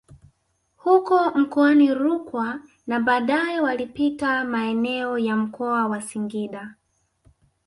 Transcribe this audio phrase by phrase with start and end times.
[0.77, 6.75] Huko mkoani Rukwa na baadae walipita maeneo ya mkoa wa Singida